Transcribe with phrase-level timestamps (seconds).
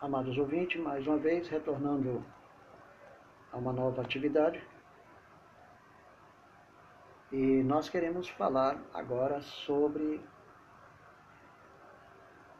[0.00, 2.24] amados ouvintes, mais uma vez retornando
[3.52, 4.62] a uma nova atividade.
[7.30, 10.20] E nós queremos falar agora sobre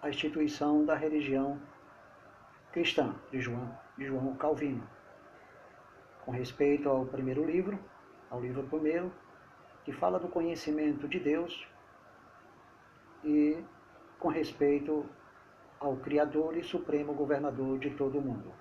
[0.03, 1.58] a instituição da religião
[2.72, 4.86] cristã de João, de João Calvino,
[6.25, 7.79] com respeito ao primeiro livro,
[8.30, 9.11] ao livro primeiro,
[9.82, 11.66] que fala do conhecimento de Deus
[13.25, 13.64] e
[14.18, 15.08] com respeito
[15.80, 18.52] ao Criador e Supremo Governador de todo o mundo.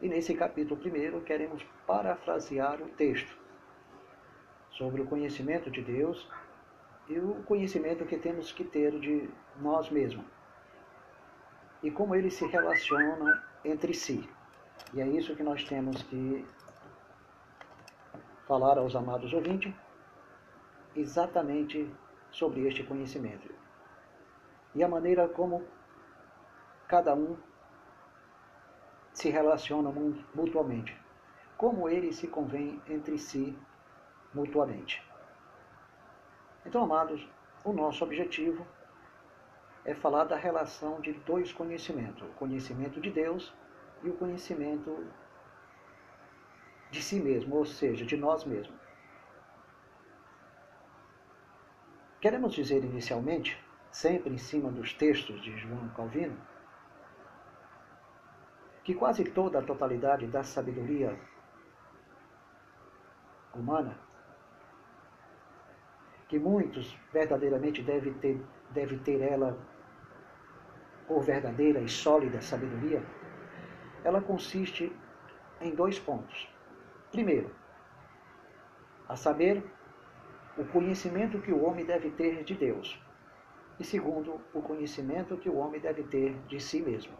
[0.00, 3.36] E nesse capítulo primeiro queremos parafrasear o texto
[4.70, 6.26] sobre o conhecimento de Deus
[7.08, 9.28] e o conhecimento que temos que ter de
[9.60, 10.24] nós mesmos
[11.82, 14.28] e como eles se relacionam entre si.
[14.94, 16.44] E é isso que nós temos que
[18.46, 19.74] falar aos amados ouvintes
[20.94, 21.90] exatamente
[22.30, 23.65] sobre este conhecimento
[24.76, 25.64] e a maneira como
[26.86, 27.34] cada um
[29.12, 29.90] se relaciona
[30.34, 30.94] mutuamente,
[31.56, 33.58] como eles se convêm entre si
[34.34, 35.02] mutuamente.
[36.66, 37.26] Então, amados,
[37.64, 38.66] o nosso objetivo
[39.82, 43.54] é falar da relação de dois conhecimentos: o conhecimento de Deus
[44.02, 45.06] e o conhecimento
[46.90, 48.78] de si mesmo, ou seja, de nós mesmos.
[52.20, 53.65] Queremos dizer inicialmente
[53.96, 56.36] sempre em cima dos textos de João Calvino,
[58.84, 61.18] que quase toda a totalidade da sabedoria
[63.54, 63.98] humana,
[66.28, 68.38] que muitos verdadeiramente devem ter,
[68.70, 69.58] deve ter ela
[71.08, 73.02] por verdadeira e sólida sabedoria,
[74.04, 74.94] ela consiste
[75.58, 76.46] em dois pontos.
[77.10, 77.50] Primeiro,
[79.08, 79.64] a saber,
[80.58, 83.05] o conhecimento que o homem deve ter de Deus
[83.78, 87.14] e segundo, o conhecimento que o homem deve ter de si mesmo.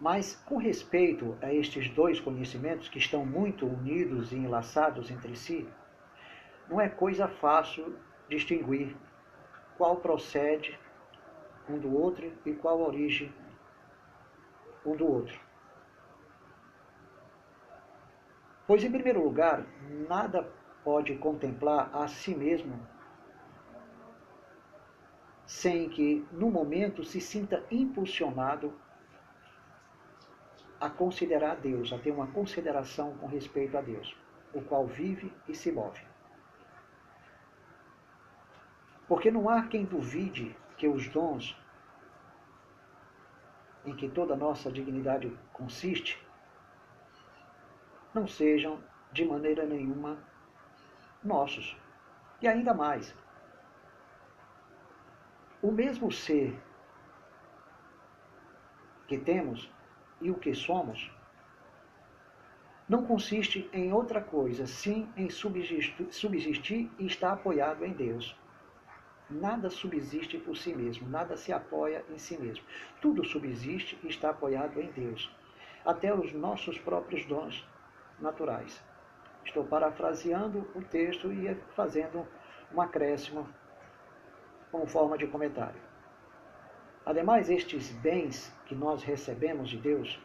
[0.00, 5.68] Mas, com respeito a estes dois conhecimentos que estão muito unidos e enlaçados entre si,
[6.68, 7.96] não é coisa fácil
[8.28, 8.96] distinguir
[9.76, 10.78] qual procede
[11.68, 13.32] um do outro e qual origem
[14.84, 15.51] um do outro.
[18.66, 19.66] Pois, em primeiro lugar,
[20.08, 20.48] nada
[20.84, 22.80] pode contemplar a si mesmo
[25.46, 28.72] sem que, no momento, se sinta impulsionado
[30.80, 34.16] a considerar Deus, a ter uma consideração com respeito a Deus,
[34.54, 36.00] o qual vive e se move.
[39.06, 41.56] Porque não há quem duvide que os dons
[43.84, 46.18] em que toda a nossa dignidade consiste
[48.14, 48.78] não sejam
[49.12, 50.18] de maneira nenhuma
[51.22, 51.76] nossos.
[52.40, 53.14] E ainda mais,
[55.62, 56.58] o mesmo ser
[59.06, 59.70] que temos
[60.20, 61.10] e o que somos
[62.88, 68.36] não consiste em outra coisa, sim em subsistir, subsistir e estar apoiado em Deus.
[69.30, 72.64] Nada subsiste por si mesmo, nada se apoia em si mesmo.
[73.00, 75.30] Tudo subsiste e está apoiado em Deus.
[75.84, 77.66] Até os nossos próprios dons
[78.22, 78.82] naturais.
[79.44, 82.26] Estou parafraseando o texto e fazendo
[82.72, 83.46] um acréscimo
[84.70, 85.80] como forma de comentário.
[87.04, 90.20] Ademais, estes bens que nós recebemos de Deus,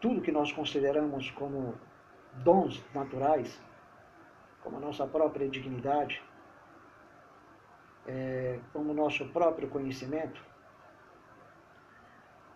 [0.00, 1.78] tudo que nós consideramos como
[2.32, 3.60] dons naturais,
[4.62, 6.22] como a nossa própria dignidade,
[8.06, 10.42] é, como o nosso próprio conhecimento,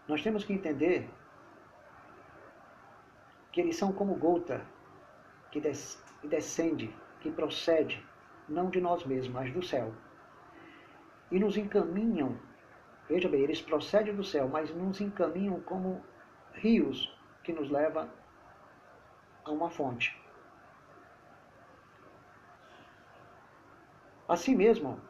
[0.08, 1.08] nós temos que entender
[3.50, 4.64] que eles são como gota
[5.50, 8.04] que des descende, que procede,
[8.48, 9.92] não de nós mesmos, mas do céu.
[11.30, 12.38] E nos encaminham,
[13.08, 16.04] veja bem, eles procedem do céu, mas nos encaminham como
[16.52, 17.12] rios
[17.42, 18.08] que nos levam
[19.44, 20.20] a uma fonte.
[24.28, 25.00] Assim mesmo,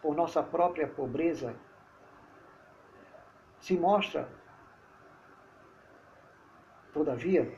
[0.00, 1.54] por nossa própria pobreza
[3.64, 4.28] se mostra,
[6.92, 7.50] todavia,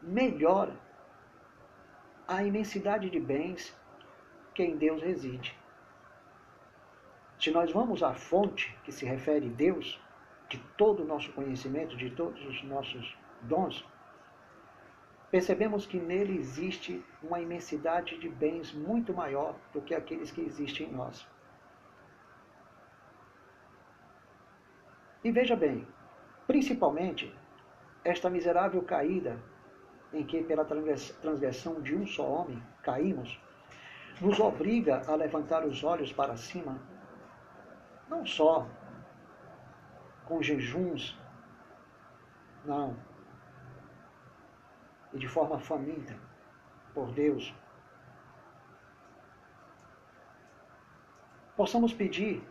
[0.00, 0.72] melhor
[2.28, 3.76] a imensidade de bens
[4.54, 5.58] que em Deus reside.
[7.36, 10.00] Se nós vamos à fonte que se refere a Deus,
[10.48, 13.84] de todo o nosso conhecimento, de todos os nossos dons,
[15.32, 20.86] percebemos que nele existe uma imensidade de bens muito maior do que aqueles que existem
[20.86, 21.26] em nós.
[25.24, 25.86] E veja bem,
[26.46, 27.34] principalmente
[28.04, 29.38] esta miserável caída
[30.12, 33.40] em que, pela transgressão de um só homem, caímos,
[34.20, 36.78] nos obriga a levantar os olhos para cima,
[38.08, 38.68] não só
[40.24, 41.18] com jejuns,
[42.64, 42.96] não,
[45.12, 46.16] e de forma faminta
[46.94, 47.54] por Deus,
[51.56, 52.42] possamos pedir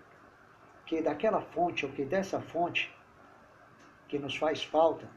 [0.91, 2.93] que daquela fonte ou que dessa fonte
[4.09, 5.09] que nos faz falta,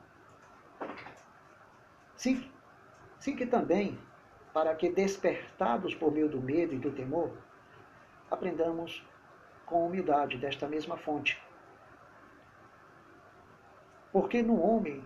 [2.15, 2.49] sim,
[3.19, 3.99] sim que também
[4.53, 7.37] para que despertados por meio do medo e do temor,
[8.31, 9.05] aprendamos
[9.67, 11.43] com humildade desta mesma fonte.
[14.13, 15.05] Porque no homem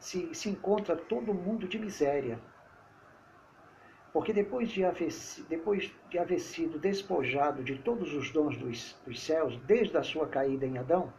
[0.00, 2.40] se, se encontra todo mundo de miséria,
[4.14, 5.10] porque depois de haver,
[5.48, 10.28] depois de haver sido despojado de todos os dons dos, dos céus, desde a sua
[10.28, 11.12] caída em Adão,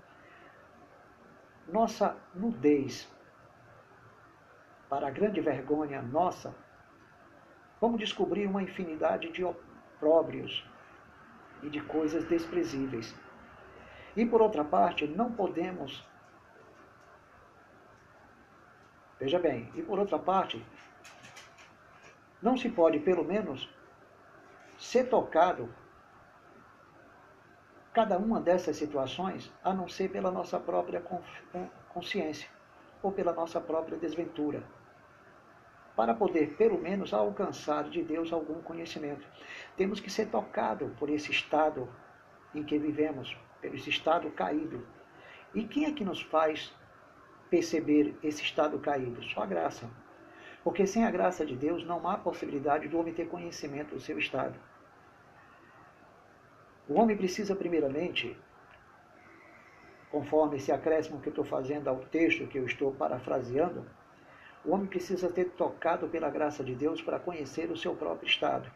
[1.68, 3.06] nossa nudez,
[4.88, 6.56] para a grande vergonha nossa,
[7.82, 10.66] vamos descobrir uma infinidade de opróbrios
[11.64, 13.14] e de coisas desprezíveis.
[14.16, 16.08] E por outra parte, não podemos.
[19.20, 20.66] Veja bem, e por outra parte,
[22.46, 23.68] não se pode, pelo menos,
[24.78, 25.68] ser tocado
[27.92, 31.02] cada uma dessas situações a não ser pela nossa própria
[31.90, 32.48] consciência
[33.02, 34.64] ou pela nossa própria desventura,
[35.96, 39.26] para poder, pelo menos, alcançar de Deus algum conhecimento.
[39.76, 41.90] Temos que ser tocados por esse estado
[42.54, 44.86] em que vivemos, pelo esse estado caído.
[45.52, 46.72] E quem é que nos faz
[47.50, 49.24] perceber esse estado caído?
[49.24, 49.90] Só a graça.
[50.66, 54.18] Porque sem a graça de Deus não há possibilidade do homem ter conhecimento do seu
[54.18, 54.56] estado.
[56.90, 58.36] O homem precisa, primeiramente,
[60.10, 63.86] conforme esse acréscimo que eu estou fazendo ao texto que eu estou parafraseando,
[64.66, 68.68] o homem precisa ter tocado pela graça de Deus para conhecer o seu próprio estado.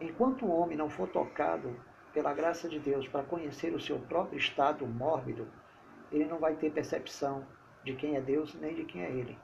[0.00, 1.78] Enquanto o homem não for tocado
[2.14, 5.46] pela graça de Deus para conhecer o seu próprio estado mórbido,
[6.10, 7.46] ele não vai ter percepção
[7.84, 9.38] de quem é Deus nem de quem é ele.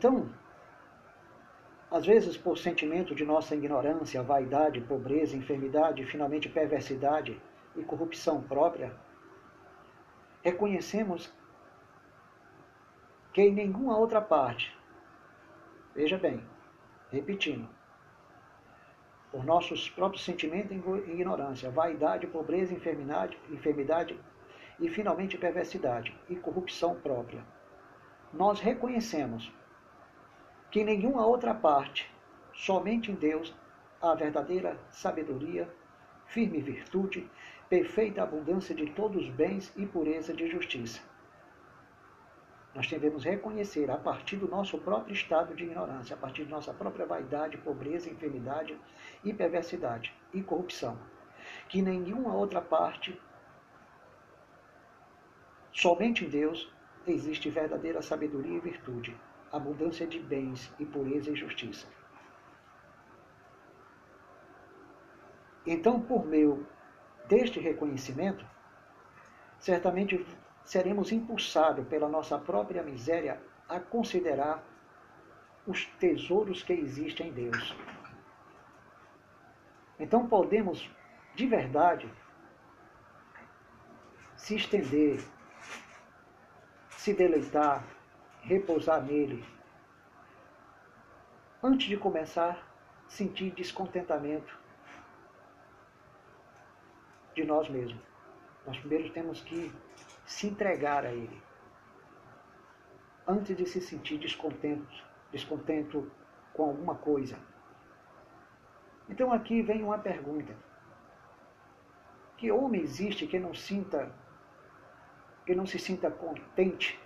[0.00, 0.30] Então,
[1.90, 7.38] às vezes, por sentimento de nossa ignorância, vaidade, pobreza, enfermidade, finalmente perversidade
[7.76, 8.96] e corrupção própria,
[10.42, 11.30] reconhecemos
[13.34, 14.74] que em nenhuma outra parte,
[15.94, 16.42] veja bem,
[17.10, 17.68] repetindo,
[19.30, 24.18] por nossos próprios sentimentos e ignorância, vaidade, pobreza, enfermidade, enfermidade
[24.78, 27.44] e finalmente perversidade e corrupção própria,
[28.32, 29.52] nós reconhecemos
[30.70, 32.10] que em nenhuma outra parte,
[32.54, 33.54] somente em Deus,
[34.00, 35.68] há verdadeira sabedoria,
[36.26, 37.28] firme virtude,
[37.68, 41.00] perfeita abundância de todos os bens e pureza de justiça.
[42.72, 46.72] Nós devemos reconhecer, a partir do nosso próprio estado de ignorância, a partir de nossa
[46.72, 48.78] própria vaidade, pobreza, enfermidade
[49.24, 50.96] e perversidade e corrupção,
[51.68, 53.20] que nenhuma outra parte,
[55.72, 56.72] somente em Deus,
[57.08, 59.16] existe verdadeira sabedoria e virtude,
[59.52, 61.86] abundância de bens e pureza e justiça.
[65.66, 66.66] Então, por meio
[67.28, 68.44] deste reconhecimento,
[69.58, 70.26] certamente
[70.64, 74.64] seremos impulsados pela nossa própria miséria a considerar
[75.66, 77.76] os tesouros que existem em Deus.
[79.98, 80.90] Então podemos,
[81.34, 82.10] de verdade,
[84.34, 85.20] se estender,
[86.88, 87.84] se deleitar
[88.42, 89.44] repousar nele.
[91.62, 92.66] Antes de começar,
[93.08, 94.58] sentir descontentamento
[97.34, 98.02] de nós mesmos.
[98.66, 99.72] Nós primeiro temos que
[100.24, 101.42] se entregar a ele.
[103.26, 106.10] Antes de se sentir descontento, descontento
[106.52, 107.38] com alguma coisa.
[109.08, 110.54] Então aqui vem uma pergunta.
[112.36, 114.12] Que homem existe que não sinta
[115.44, 116.98] que não se sinta contente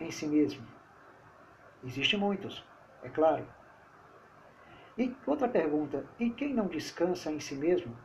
[0.00, 0.66] em si mesmo?
[1.84, 2.64] Existem muitos,
[3.02, 3.46] é claro.
[4.96, 7.96] E outra pergunta: e quem não descansa em si mesmo?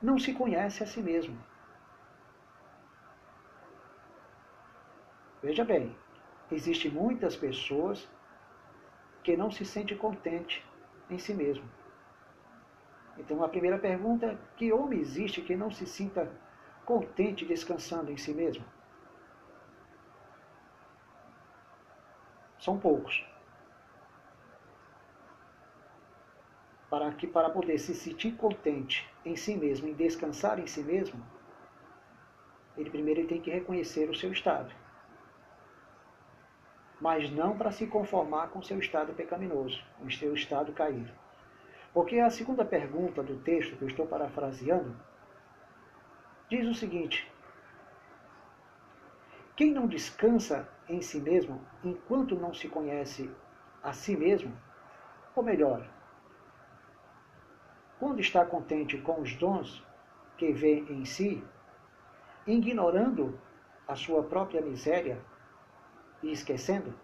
[0.00, 1.36] Não se conhece a si mesmo.
[5.42, 5.96] Veja bem,
[6.50, 8.08] existem muitas pessoas
[9.22, 10.64] que não se sentem contente
[11.08, 11.64] em si mesmo.
[13.16, 16.30] Então a primeira pergunta, é, que homem existe que não se sinta
[16.84, 18.64] contente descansando em si mesmo?
[22.58, 23.24] São poucos.
[26.90, 31.22] para que para poder se sentir contente em si mesmo, em descansar em si mesmo,
[32.76, 34.72] ele primeiro tem que reconhecer o seu estado.
[37.00, 41.12] Mas não para se conformar com o seu estado pecaminoso, com o seu estado caído.
[41.92, 44.96] Porque a segunda pergunta do texto que eu estou parafraseando
[46.48, 47.30] diz o seguinte:
[49.58, 53.28] Quem não descansa em si mesmo enquanto não se conhece
[53.82, 54.56] a si mesmo,
[55.34, 55.84] ou melhor,
[57.98, 59.84] quando está contente com os dons
[60.36, 61.42] que vê em si,
[62.46, 63.36] ignorando
[63.88, 65.20] a sua própria miséria
[66.22, 66.94] e esquecendo?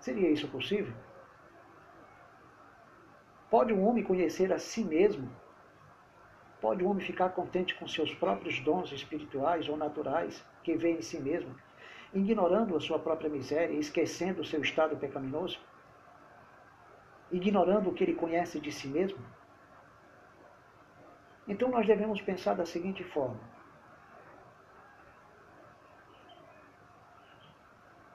[0.00, 0.92] Seria isso possível?
[3.48, 5.34] Pode um homem conhecer a si mesmo?
[6.60, 11.02] Pode um homem ficar contente com seus próprios dons espirituais ou naturais que vê em
[11.02, 11.54] si mesmo,
[12.12, 15.60] ignorando a sua própria miséria e esquecendo o seu estado pecaminoso?
[17.30, 19.24] Ignorando o que ele conhece de si mesmo?
[21.46, 23.40] Então nós devemos pensar da seguinte forma: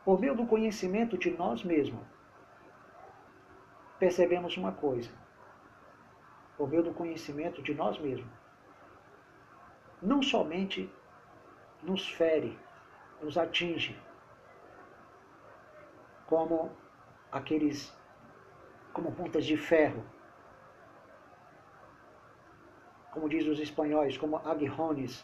[0.04, 2.06] por meio do conhecimento de nós mesmos,
[3.98, 5.23] percebemos uma coisa.
[6.58, 8.32] Por meio do conhecimento de nós mesmos,
[10.02, 10.92] não somente
[11.82, 12.58] nos fere,
[13.22, 14.00] nos atinge,
[16.28, 16.72] como
[17.32, 17.96] aqueles,
[18.92, 20.04] como pontas de ferro,
[23.12, 25.24] como diz os espanhóis, como aguijones,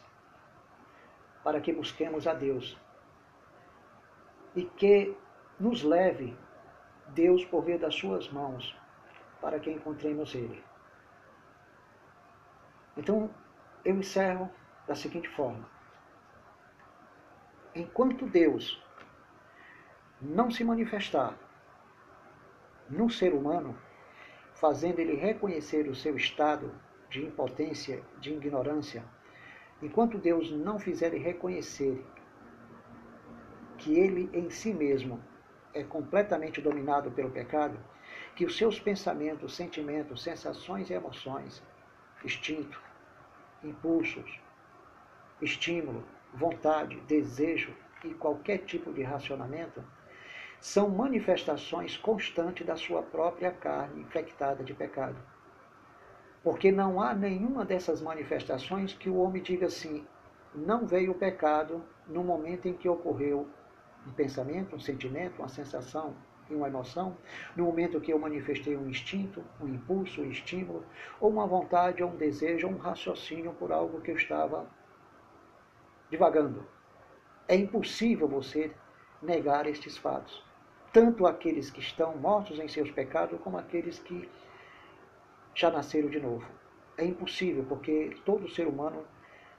[1.44, 2.78] para que busquemos a Deus.
[4.56, 5.18] E que
[5.60, 6.38] nos leve
[7.08, 8.76] Deus por meio das suas mãos,
[9.42, 10.64] para que encontremos Ele.
[13.00, 13.30] Então,
[13.86, 14.52] eu encerro
[14.86, 15.66] da seguinte forma:
[17.74, 18.84] enquanto Deus
[20.22, 21.34] não se manifestar
[22.90, 23.74] no ser humano,
[24.54, 26.76] fazendo ele reconhecer o seu estado
[27.10, 29.02] de impotência, de ignorância,
[29.82, 32.06] enquanto Deus não fizer reconhecer
[33.78, 35.24] que ele em si mesmo
[35.74, 37.80] é completamente dominado pelo pecado,
[38.36, 41.64] que os seus pensamentos, sentimentos, sensações e emoções,
[42.26, 42.89] instinto,
[43.64, 44.40] impulsos,
[45.42, 47.74] estímulo, vontade, desejo
[48.04, 49.84] e qualquer tipo de racionamento
[50.60, 55.18] são manifestações constantes da sua própria carne infectada de pecado.
[56.44, 60.06] Porque não há nenhuma dessas manifestações que o homem diga assim:
[60.54, 63.48] não veio o pecado no momento em que ocorreu
[64.06, 66.16] um pensamento, um sentimento, uma sensação
[66.50, 67.16] uma emoção,
[67.56, 70.84] no momento que eu manifestei um instinto, um impulso, um estímulo,
[71.20, 74.68] ou uma vontade, ou um desejo, ou um raciocínio por algo que eu estava
[76.10, 76.66] divagando.
[77.48, 78.72] É impossível você
[79.22, 80.44] negar estes fatos,
[80.94, 84.30] tanto aqueles que estão mortos em seus pecados, como aqueles que
[85.54, 86.46] já nasceram de novo.
[86.98, 89.06] É impossível, porque todo ser humano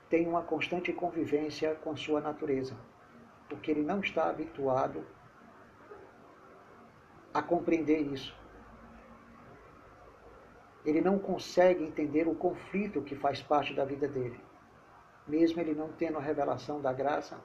[0.09, 2.77] tem uma constante convivência com sua natureza,
[3.49, 5.20] porque ele não está habituado a
[7.43, 8.35] compreender isso.
[10.85, 14.41] Ele não consegue entender o conflito que faz parte da vida dele.
[15.27, 17.39] Mesmo ele não tendo a revelação da graça,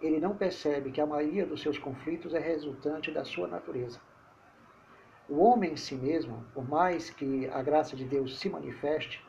[0.00, 4.00] ele não percebe que a maioria dos seus conflitos é resultante da sua natureza.
[5.28, 9.24] O homem em si mesmo, por mais que a graça de Deus se manifeste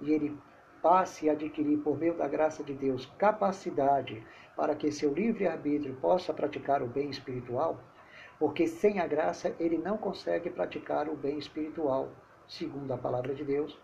[0.00, 0.36] e ele
[0.80, 6.32] passe a adquirir, por meio da graça de Deus, capacidade para que seu livre-arbítrio possa
[6.32, 7.78] praticar o bem espiritual,
[8.40, 12.08] porque sem a graça ele não consegue praticar o bem espiritual,
[12.48, 13.78] segundo a palavra de Deus,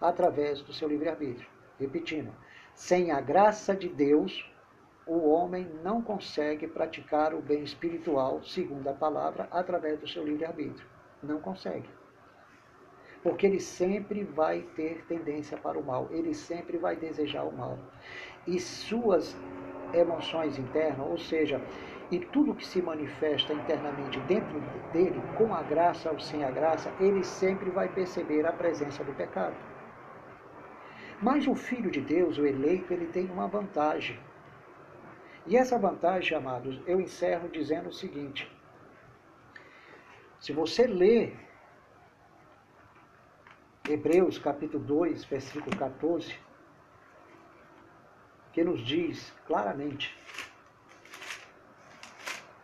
[0.00, 1.48] através do seu livre-arbítrio.
[1.78, 2.32] Repetindo,
[2.74, 4.52] sem a graça de Deus,
[5.06, 10.86] o homem não consegue praticar o bem espiritual, segundo a palavra, através do seu livre-arbítrio.
[11.22, 11.88] Não consegue.
[13.22, 17.78] Porque ele sempre vai ter tendência para o mal, ele sempre vai desejar o mal.
[18.44, 19.36] E suas
[19.94, 21.60] emoções internas, ou seja,
[22.10, 24.60] e tudo que se manifesta internamente dentro
[24.92, 29.12] dele, com a graça ou sem a graça, ele sempre vai perceber a presença do
[29.14, 29.56] pecado.
[31.20, 34.18] Mas o Filho de Deus, o eleito, ele tem uma vantagem.
[35.46, 38.50] E essa vantagem, amados, eu encerro dizendo o seguinte:
[40.38, 41.36] se você ler
[43.88, 46.34] Hebreus capítulo 2, versículo 14,
[48.54, 50.16] que nos diz claramente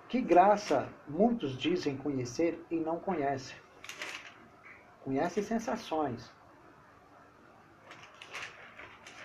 [0.08, 3.56] que graça muitos dizem conhecer e não conhecem.
[5.04, 6.32] Conhece sensações,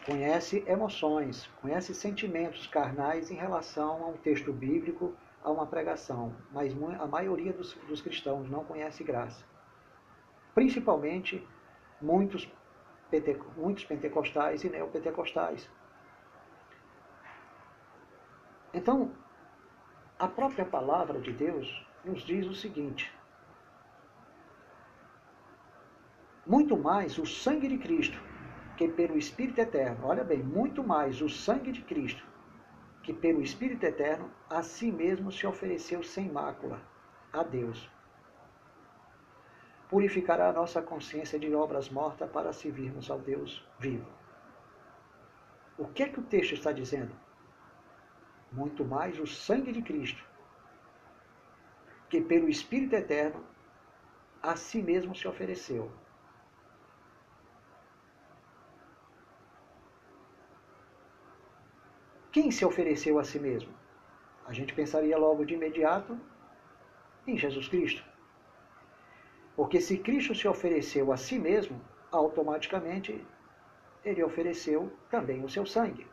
[0.06, 6.74] conhece emoções, conhece sentimentos carnais em relação a um texto bíblico, a uma pregação, mas
[7.00, 9.44] a maioria dos, dos cristãos não conhece graça.
[10.56, 11.46] principalmente
[12.02, 12.52] muitos,
[13.58, 15.70] muitos pentecostais e neopentecostais.
[18.76, 19.10] Então,
[20.20, 23.10] a própria palavra de Deus nos diz o seguinte:
[26.46, 28.20] muito mais o sangue de Cristo,
[28.76, 32.22] que pelo Espírito Eterno, olha bem, muito mais o sangue de Cristo,
[33.02, 36.82] que pelo Espírito Eterno a si mesmo se ofereceu sem mácula
[37.32, 37.90] a Deus.
[39.88, 44.10] Purificará a nossa consciência de obras mortas para servirmos ao Deus vivo.
[45.78, 47.25] O que é que o texto está dizendo?
[48.56, 50.24] Muito mais o sangue de Cristo,
[52.10, 53.44] que pelo Espírito Eterno
[54.42, 55.92] a si mesmo se ofereceu
[62.36, 63.74] Quem se ofereceu a si mesmo?
[64.46, 66.20] A gente pensaria logo de imediato
[67.26, 68.04] em Jesus Cristo.
[69.56, 71.80] Porque se Cristo se ofereceu a si mesmo,
[72.12, 73.26] automaticamente
[74.04, 76.06] ele ofereceu também o seu sangue.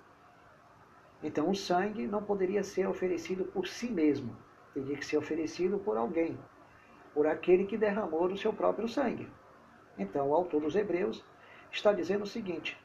[1.23, 4.37] Então o sangue não poderia ser oferecido por si mesmo,
[4.75, 6.37] teria que ser oferecido por alguém,
[7.15, 9.29] por aquele que derramou o seu próprio sangue.
[9.99, 11.25] Então o autor dos Hebreus
[11.71, 12.77] está dizendo o seguinte: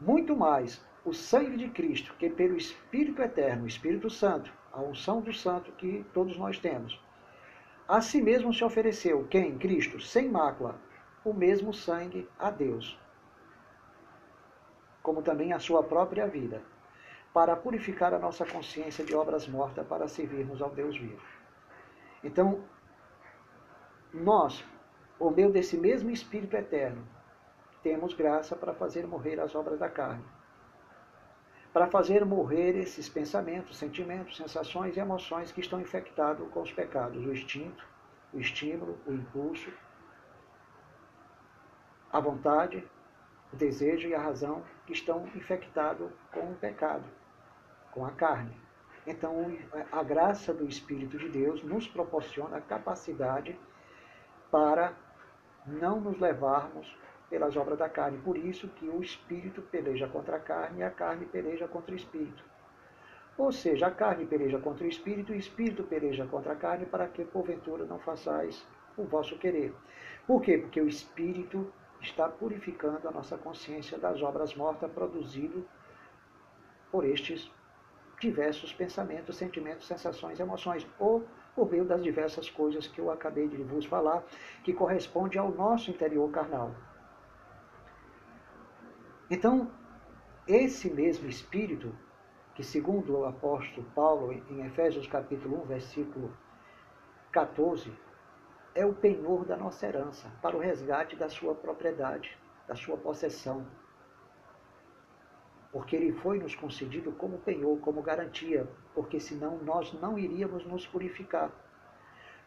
[0.00, 5.32] muito mais o sangue de Cristo, que pelo Espírito Eterno, Espírito Santo, a unção do
[5.32, 7.00] Santo que todos nós temos,
[7.88, 9.56] a si mesmo se ofereceu, quem?
[9.56, 10.78] Cristo, sem mácula,
[11.24, 12.98] o mesmo sangue a Deus,
[15.02, 16.60] como também a sua própria vida,
[17.36, 21.22] para purificar a nossa consciência de obras mortas para servirmos ao Deus vivo.
[22.24, 22.64] Então,
[24.10, 24.64] nós,
[25.18, 27.06] por meio desse mesmo Espírito Eterno,
[27.82, 30.24] temos graça para fazer morrer as obras da carne
[31.74, 37.22] para fazer morrer esses pensamentos, sentimentos, sensações e emoções que estão infectados com os pecados,
[37.22, 37.86] o instinto,
[38.32, 39.70] o estímulo, o impulso,
[42.10, 42.82] a vontade,
[43.52, 47.04] o desejo e a razão que estão infectados com o pecado,
[47.96, 48.54] com a carne.
[49.06, 49.56] Então,
[49.90, 53.58] a graça do Espírito de Deus nos proporciona a capacidade
[54.50, 54.92] para
[55.66, 56.94] não nos levarmos
[57.30, 58.18] pelas obras da carne.
[58.18, 61.96] Por isso que o espírito peleja contra a carne e a carne peleja contra o
[61.96, 62.44] espírito.
[63.38, 66.84] Ou seja, a carne peleja contra o espírito e o espírito peleja contra a carne
[66.84, 69.74] para que, porventura, não façais o vosso querer.
[70.26, 70.58] Por quê?
[70.58, 75.64] Porque o espírito está purificando a nossa consciência das obras mortas produzidas
[76.90, 77.50] por estes
[78.20, 83.62] diversos pensamentos, sentimentos, sensações, emoções, ou por meio das diversas coisas que eu acabei de
[83.62, 84.22] vos falar,
[84.62, 86.74] que corresponde ao nosso interior carnal.
[89.30, 89.70] Então,
[90.46, 91.94] esse mesmo Espírito,
[92.54, 96.36] que segundo o apóstolo Paulo, em Efésios capítulo 1, versículo
[97.32, 97.92] 14,
[98.74, 103.66] é o penhor da nossa herança, para o resgate da sua propriedade, da sua possessão.
[105.76, 110.86] Porque ele foi nos concedido como penhor, como garantia, porque senão nós não iríamos nos
[110.86, 111.52] purificar.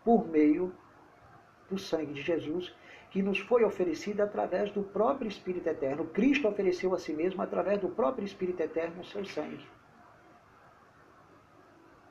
[0.03, 0.73] Por meio
[1.69, 2.75] do sangue de Jesus,
[3.11, 6.05] que nos foi oferecida através do próprio Espírito Eterno.
[6.05, 9.63] Cristo ofereceu a si mesmo através do próprio Espírito Eterno o seu sangue.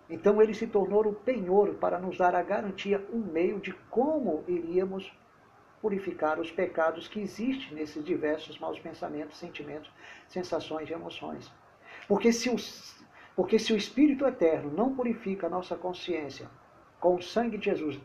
[0.09, 4.45] Então ele se tornou o penhor para nos dar a garantia, um meio de como
[4.47, 5.13] iríamos
[5.81, 9.91] purificar os pecados que existem nesses diversos maus pensamentos, sentimentos,
[10.27, 11.53] sensações e emoções.
[12.07, 12.57] Porque se o,
[13.37, 16.49] porque se o Espírito Eterno não purifica a nossa consciência
[16.99, 18.01] com o sangue de Jesus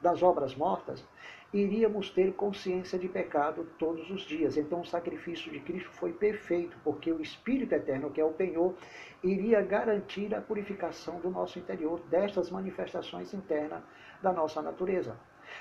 [0.00, 1.04] das obras mortas,
[1.52, 4.56] iríamos ter consciência de pecado todos os dias.
[4.56, 8.74] Então o sacrifício de Cristo foi perfeito, porque o Espírito Eterno, que é o penhor,
[9.22, 13.82] iria garantir a purificação do nosso interior destas manifestações internas
[14.22, 15.16] da nossa natureza.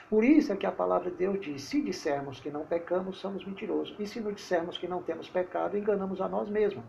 [0.09, 3.45] Por isso é que a palavra de Deus diz: se dissermos que não pecamos, somos
[3.45, 3.95] mentirosos.
[3.99, 6.83] E se não dissermos que não temos pecado, enganamos a nós mesmos.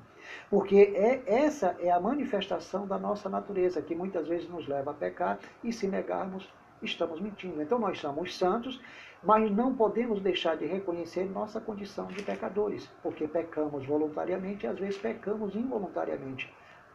[0.50, 4.94] Porque é, essa é a manifestação da nossa natureza, que muitas vezes nos leva a
[4.94, 6.48] pecar e se negarmos
[6.82, 7.62] estamos mentindo.
[7.62, 8.80] Então nós somos santos,
[9.22, 14.78] mas não podemos deixar de reconhecer nossa condição de pecadores, porque pecamos voluntariamente e às
[14.78, 16.52] vezes pecamos involuntariamente.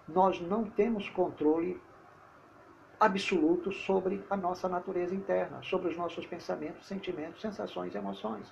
[0.07, 1.79] Nós não temos controle
[2.99, 8.51] absoluto sobre a nossa natureza interna, sobre os nossos pensamentos, sentimentos, sensações e emoções.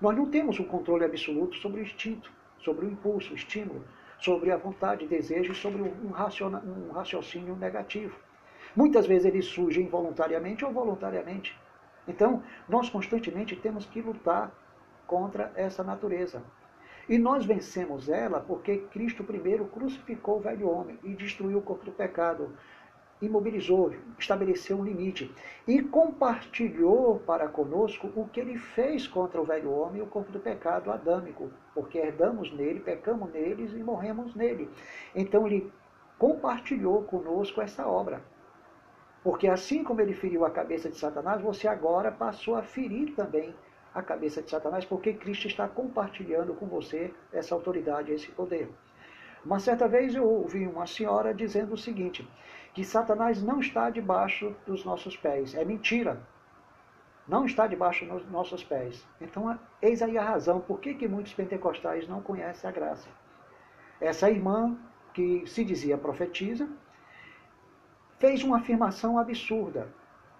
[0.00, 3.84] Nós não temos um controle absoluto sobre o instinto, sobre o impulso, o estímulo,
[4.18, 6.10] sobre a vontade, desejo e sobre um,
[6.92, 8.16] raciocínio negativo.
[8.74, 11.58] Muitas vezes ele surge involuntariamente ou voluntariamente.
[12.06, 14.52] Então, nós constantemente temos que lutar
[15.06, 16.42] contra essa natureza.
[17.08, 21.84] E nós vencemos ela porque Cristo primeiro crucificou o velho homem e destruiu o corpo
[21.84, 22.50] do pecado.
[23.20, 25.34] Imobilizou, estabeleceu um limite
[25.66, 30.40] e compartilhou para conosco o que ele fez contra o velho homem o corpo do
[30.40, 34.68] pecado adâmico, porque herdamos nele, pecamos neles e morremos nele.
[35.14, 35.72] Então ele
[36.18, 38.22] compartilhou conosco essa obra.
[39.22, 43.54] Porque assim como ele feriu a cabeça de Satanás, você agora passou a ferir também
[43.94, 48.70] a cabeça de Satanás, porque Cristo está compartilhando com você essa autoridade, esse poder.
[49.44, 52.28] Uma certa vez eu ouvi uma senhora dizendo o seguinte:
[52.76, 55.54] que Satanás não está debaixo dos nossos pés.
[55.54, 56.20] É mentira.
[57.26, 59.02] Não está debaixo dos nossos pés.
[59.18, 63.08] Então, eis aí a razão por que, que muitos pentecostais não conhecem a graça.
[63.98, 64.76] Essa irmã,
[65.14, 66.68] que se dizia profetiza,
[68.18, 69.88] fez uma afirmação absurda.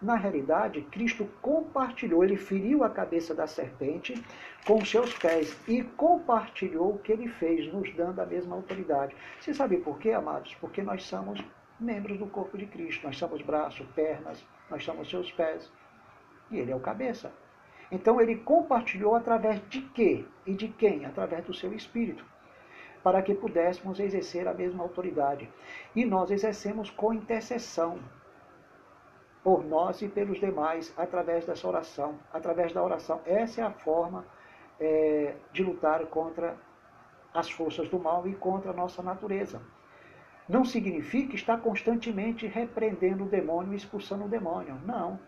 [0.02, 4.22] Na realidade, Cristo compartilhou, ele feriu a cabeça da serpente
[4.66, 9.16] com seus pés e compartilhou o que ele fez, nos dando a mesma autoridade.
[9.40, 10.54] Você sabe por quê, amados?
[10.56, 11.42] Porque nós somos
[11.78, 13.06] membros do corpo de Cristo.
[13.06, 15.70] Nós somos braços, pernas, nós somos seus pés.
[16.50, 17.32] E ele é o cabeça.
[17.90, 20.24] Então ele compartilhou através de quê?
[20.46, 21.04] E de quem?
[21.04, 22.24] Através do seu espírito.
[23.02, 25.48] Para que pudéssemos exercer a mesma autoridade.
[25.94, 28.00] E nós exercemos com intercessão
[29.44, 33.20] por nós e pelos demais através dessa oração, através da oração.
[33.24, 34.24] Essa é a forma
[34.80, 36.56] é, de lutar contra
[37.32, 39.62] as forças do mal e contra a nossa natureza
[40.48, 44.78] não significa estar constantemente repreendendo o demônio e expulsando o demônio.
[44.84, 45.18] Não.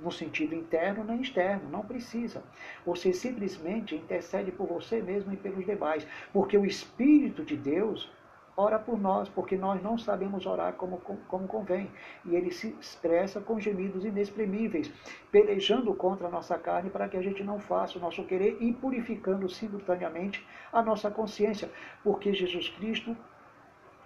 [0.00, 2.42] No sentido interno nem externo, não precisa.
[2.84, 8.10] Você simplesmente intercede por você mesmo e pelos demais, porque o Espírito de Deus
[8.56, 11.90] ora por nós, porque nós não sabemos orar como, como convém.
[12.24, 14.92] E ele se expressa com gemidos inexprimíveis,
[15.30, 18.72] pelejando contra a nossa carne para que a gente não faça o nosso querer e
[18.72, 21.70] purificando simultaneamente a nossa consciência,
[22.02, 23.16] porque Jesus Cristo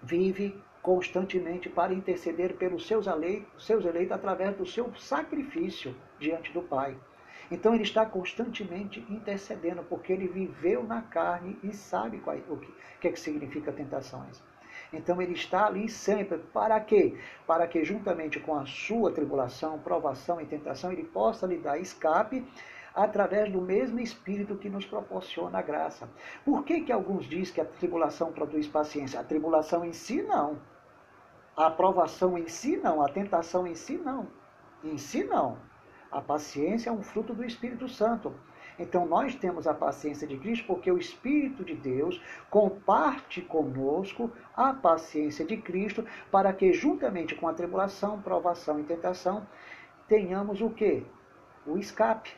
[0.02, 6.62] vive constantemente para interceder pelos seus eleitos, seus eleitos através do seu sacrifício diante do
[6.62, 6.96] Pai.
[7.50, 12.72] Então ele está constantemente intercedendo, porque ele viveu na carne e sabe qual, o que,
[13.00, 14.42] que, é que significa tentações.
[14.92, 16.38] Então ele está ali sempre.
[16.38, 17.18] Para quê?
[17.46, 22.46] Para que juntamente com a sua tribulação, provação e tentação, ele possa lhe dar escape
[22.94, 26.08] através do mesmo Espírito que nos proporciona a graça.
[26.44, 29.20] Por que, que alguns dizem que a tribulação produz paciência?
[29.20, 30.58] A tribulação em si não.
[31.56, 33.02] A aprovação em si não.
[33.02, 34.28] A tentação em si não.
[34.82, 35.58] Em si não.
[36.10, 38.34] A paciência é um fruto do Espírito Santo.
[38.78, 44.72] Então nós temos a paciência de Cristo porque o Espírito de Deus comparte conosco a
[44.72, 49.46] paciência de Cristo para que juntamente com a tribulação, provação e tentação
[50.06, 51.04] tenhamos o que?
[51.66, 52.30] O escape,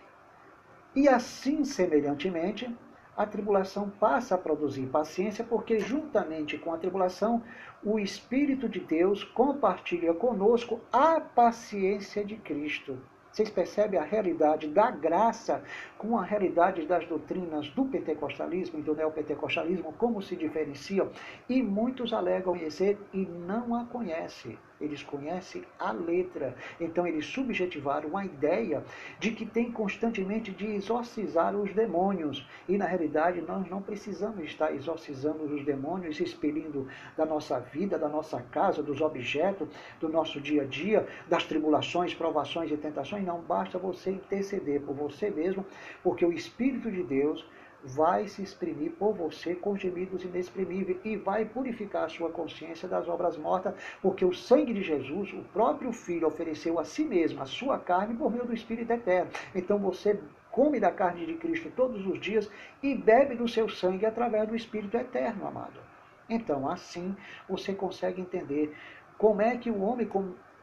[0.94, 2.68] e assim, semelhantemente,
[3.16, 7.42] a tribulação passa a produzir paciência, porque juntamente com a tribulação,
[7.84, 12.98] o Espírito de Deus compartilha conosco a paciência de Cristo.
[13.30, 15.62] Vocês percebem a realidade da graça
[15.96, 21.10] com a realidade das doutrinas do pentecostalismo e do neopentecostalismo, como se diferenciam?
[21.48, 26.54] E muitos alegam conhecer e não a conhecem eles conhecem a letra.
[26.80, 28.82] Então eles subjetivaram a ideia
[29.18, 32.46] de que tem constantemente de exorcizar os demônios.
[32.68, 38.08] E na realidade nós não precisamos estar exorcizando os demônios, expelindo da nossa vida, da
[38.08, 39.68] nossa casa, dos objetos,
[40.00, 43.24] do nosso dia a dia, das tribulações, provações e tentações.
[43.24, 45.64] Não basta você interceder por você mesmo,
[46.02, 47.44] porque o Espírito de Deus
[47.82, 53.08] vai se exprimir por você com gemidos inexprimíveis e vai purificar a sua consciência das
[53.08, 57.46] obras mortas, porque o sangue de Jesus, o próprio Filho, ofereceu a si mesmo a
[57.46, 59.30] sua carne por meio do Espírito Eterno.
[59.54, 62.50] Então você come da carne de Cristo todos os dias
[62.82, 65.80] e bebe do seu sangue através do Espírito Eterno, amado.
[66.28, 67.16] Então, assim
[67.48, 68.74] você consegue entender
[69.18, 70.08] como é que o homem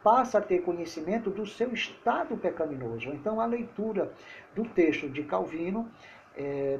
[0.03, 3.09] passa a ter conhecimento do seu estado pecaminoso.
[3.09, 4.11] Então, a leitura
[4.55, 5.89] do texto de Calvino
[6.35, 6.79] é,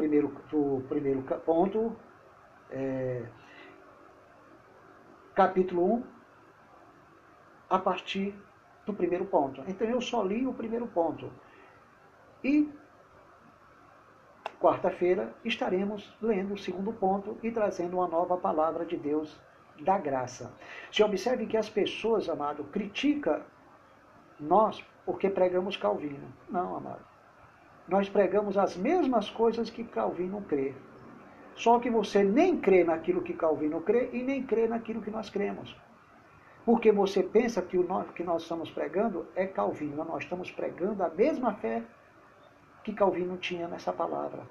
[0.00, 1.94] primeiro, do primeiro ponto,
[2.70, 3.22] é,
[5.34, 6.04] capítulo 1,
[7.68, 8.34] a partir
[8.86, 9.62] do primeiro ponto.
[9.68, 11.30] Então eu só li o primeiro ponto.
[12.42, 12.72] E
[14.58, 19.38] quarta-feira estaremos lendo o segundo ponto e trazendo uma nova palavra de Deus
[19.80, 20.50] da graça.
[20.90, 23.42] Se observe que as pessoas, amado, criticam
[24.38, 26.32] nós porque pregamos Calvino.
[26.48, 27.10] Não, amado
[27.90, 30.74] nós pregamos as mesmas coisas que Calvino crê.
[31.56, 35.28] Só que você nem crê naquilo que Calvino crê e nem crê naquilo que nós
[35.28, 35.76] cremos.
[36.64, 40.04] Porque você pensa que o que nós estamos pregando é Calvino.
[40.04, 41.82] Nós estamos pregando a mesma fé
[42.84, 44.44] que Calvino tinha nessa palavra.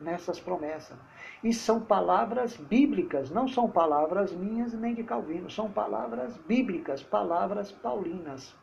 [0.00, 0.96] nessas promessas.
[1.42, 7.72] E são palavras bíblicas, não são palavras minhas nem de Calvino, são palavras bíblicas, palavras
[7.72, 8.54] paulinas.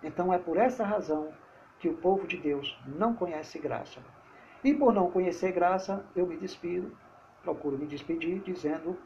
[0.00, 1.32] Então é por essa razão
[1.78, 4.00] que o povo de Deus não conhece graça.
[4.64, 6.96] E por não conhecer graça, eu me despido,
[7.42, 8.98] procuro me despedir, dizendo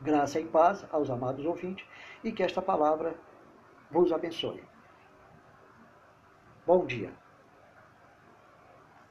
[0.00, 1.86] graça e paz aos amados ouvintes
[2.22, 3.14] e que esta palavra
[3.90, 4.62] vos abençoe.
[6.66, 7.12] Bom dia.